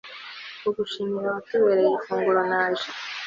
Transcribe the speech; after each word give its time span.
kugushimira, 0.61 1.27
watubereye 1.35 1.91
ifunguro, 1.97 2.39
naje 2.49 2.87